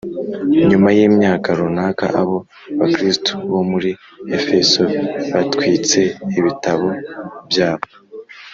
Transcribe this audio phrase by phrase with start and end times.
[0.69, 2.37] nyuma y imyaka runaka abo
[2.79, 3.91] bakristo bo muri
[4.37, 4.83] efeso
[5.31, 5.99] batwitse
[6.39, 6.87] ibitabo
[7.49, 7.87] byabo